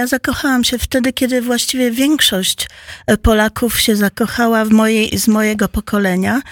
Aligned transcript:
Ja 0.00 0.06
zakochałam 0.06 0.64
się 0.64 0.78
wtedy, 0.78 1.12
kiedy 1.12 1.42
właściwie 1.42 1.90
większość 1.90 2.68
e, 3.06 3.16
Polaków 3.16 3.80
się 3.80 3.96
zakochała 3.96 4.64
w 4.64 4.70
mojej, 4.70 5.18
z 5.18 5.28
mojego 5.28 5.68
pokolenia, 5.68 6.42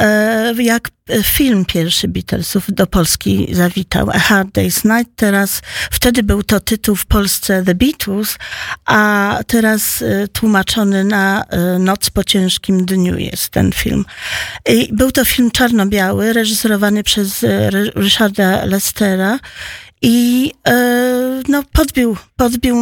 e, 0.00 0.54
jak 0.62 0.88
e, 1.08 1.22
film 1.22 1.64
pierwszy 1.64 2.08
Beatlesów 2.08 2.64
do 2.68 2.86
Polski 2.86 3.48
zawitał, 3.52 4.10
A 4.10 4.18
Hard 4.18 4.48
Day's 4.48 4.96
Night. 4.96 5.12
Teraz, 5.16 5.62
wtedy 5.90 6.22
był 6.22 6.42
to 6.42 6.60
tytuł 6.60 6.96
w 6.96 7.06
Polsce 7.06 7.62
The 7.62 7.74
Beatles, 7.74 8.38
a 8.86 9.38
teraz 9.46 10.04
tłumaczony 10.32 11.04
na 11.04 11.44
Noc 11.78 12.10
po 12.10 12.24
ciężkim 12.24 12.86
dniu 12.86 13.18
jest 13.18 13.48
ten 13.48 13.72
film. 13.72 14.04
I 14.68 14.88
był 14.92 15.12
to 15.12 15.24
film 15.24 15.50
czarno-biały, 15.50 16.32
reżyserowany 16.32 17.02
przez 17.02 17.42
Ry- 17.42 17.92
Richarda 17.96 18.64
Lestera 18.64 19.38
i 20.02 20.52
no, 21.52 21.62
podbił, 21.72 22.16
podbił 22.36 22.76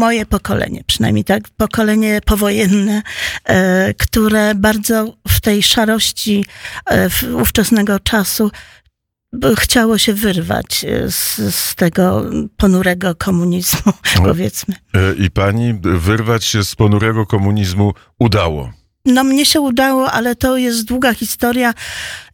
moje 0.00 0.26
pokolenie, 0.26 0.84
przynajmniej 0.86 1.24
tak, 1.24 1.42
pokolenie 1.56 2.20
powojenne, 2.26 3.02
e, 3.44 3.94
które 3.94 4.54
bardzo 4.54 5.14
w 5.28 5.40
tej 5.40 5.62
szarości 5.62 6.44
e, 6.90 7.08
ówczesnego 7.34 8.00
czasu 8.00 8.50
chciało 9.58 9.98
się 9.98 10.14
wyrwać 10.14 10.84
e, 10.84 11.10
z, 11.10 11.36
z 11.54 11.74
tego 11.74 12.24
ponurego 12.56 13.14
komunizmu, 13.14 13.92
No. 14.16 14.22
powiedzmy. 14.22 14.74
I 15.18 15.30
pani 15.30 15.74
wyrwać 15.82 16.44
się 16.44 16.64
z 16.64 16.76
ponurego 16.76 17.26
komunizmu 17.26 17.92
udało. 18.18 18.72
No 19.04 19.24
mnie 19.24 19.46
się 19.46 19.60
udało, 19.60 20.12
ale 20.12 20.34
to 20.36 20.56
jest 20.56 20.84
długa 20.84 21.14
historia. 21.14 21.74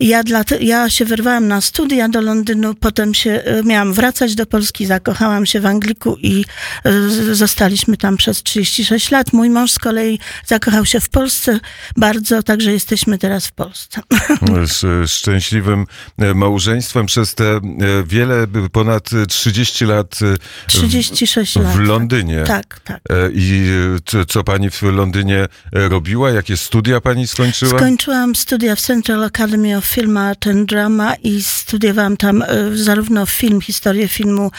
Ja, 0.01 0.23
dla, 0.25 0.45
ja 0.61 0.91
się 0.91 1.05
wyrwałam 1.05 1.49
na 1.49 1.61
studia 1.61 2.09
do 2.09 2.21
Londynu, 2.21 2.75
potem 2.75 3.15
się 3.15 3.31
e, 3.31 3.63
miałam 3.63 3.93
wracać 3.93 4.35
do 4.35 4.47
Polski, 4.47 4.87
zakochałam 4.87 5.47
się 5.47 5.61
w 5.61 5.67
Angliku 5.67 6.17
i 6.23 6.45
z- 6.85 7.37
zostaliśmy 7.39 7.97
tam 7.97 8.17
przez 8.17 8.43
36 8.43 9.11
lat. 9.11 9.33
Mój 9.33 9.51
mąż 9.51 9.71
z 9.73 9.79
kolei 9.79 10.19
zakochał 10.47 10.85
się 10.87 11.01
w 11.01 11.09
Polsce 11.09 11.61
bardzo, 11.97 12.43
także 12.43 12.73
jesteśmy 12.73 13.19
teraz 13.19 13.47
w 13.47 13.53
Polsce. 13.53 14.01
Z 14.67 15.11
szczęśliwym 15.11 15.87
e, 16.19 16.35
małżeństwem 16.35 17.07
przez 17.07 17.35
te 17.35 17.61
wiele, 18.07 18.47
ponad 18.73 19.11
30 19.29 19.85
lat 19.85 20.19
e, 20.23 20.37
36 20.67 21.57
lat. 21.57 21.67
w 21.77 21.79
Londynie. 21.79 22.45
Tak, 22.47 22.81
tak. 22.81 23.01
I 23.35 23.67
co, 24.05 24.25
co 24.25 24.45
pani 24.45 24.71
w 24.71 24.83
Londynie 24.83 25.47
robiła? 25.73 26.31
Jakie 26.31 26.56
studia 26.57 27.01
pani 27.01 27.27
skończyła? 27.27 27.79
Skończyłam 27.79 28.37
studia 28.37 28.77
w 28.77 28.81
Central 28.81 29.25
Academy 29.25 29.77
of 29.77 29.85
Film 29.85 30.17
Art 30.17 30.47
and 30.47 30.69
Drama 30.69 31.15
i 31.15 31.43
studiowałam 31.43 32.17
tam 32.17 32.43
e, 32.43 32.47
zarówno 32.75 33.27
film, 33.27 33.61
historię 33.61 34.09
filmu, 34.09 34.51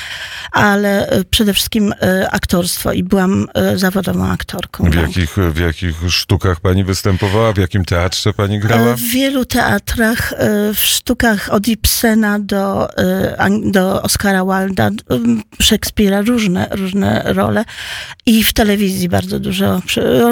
ale 0.51 1.09
e, 1.09 1.23
przede 1.23 1.53
wszystkim 1.53 1.93
e, 2.01 2.27
aktorstwo 2.31 2.93
i 2.93 3.03
byłam 3.03 3.47
zawodową 3.75 4.31
aktorką. 4.31 4.89
W 4.91 4.95
jakich, 4.95 5.35
w 5.37 5.59
jakich 5.59 5.95
sztukach 6.09 6.59
pani 6.59 6.83
występowała? 6.83 7.53
W 7.53 7.57
jakim 7.57 7.85
teatrze 7.85 8.33
pani 8.33 8.59
grała? 8.59 8.95
W 8.95 8.99
wielu 8.99 9.45
teatrach, 9.45 10.33
w 10.73 10.79
sztukach 10.79 11.53
od 11.53 11.67
Ibsena 11.67 12.39
do, 12.39 12.89
do 13.63 14.01
Oscara 14.01 14.43
Wilda, 14.45 14.89
Szekspira, 15.61 16.21
różne, 16.21 16.67
różne 16.71 17.23
role. 17.25 17.65
I 18.25 18.43
w 18.43 18.53
telewizji 18.53 19.09
bardzo 19.09 19.39
dużo, 19.39 19.81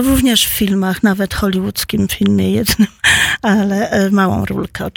również 0.03 0.45
w 0.45 0.50
filmach, 0.50 1.03
nawet 1.03 1.33
hollywoodzkim 1.55 2.07
filmie 2.07 2.51
jednym, 2.51 2.87
ale 3.41 3.89
e, 3.89 4.09
małą 4.09 4.45
rulkę 4.45 4.85
oczywiście. 4.85 4.93